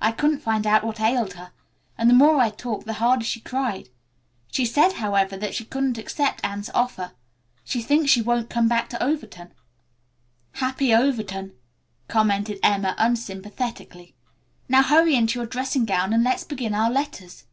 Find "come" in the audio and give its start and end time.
8.48-8.68